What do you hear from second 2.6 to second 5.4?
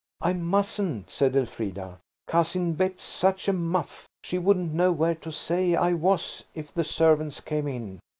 Bet's such a muff; she wouldn't know where to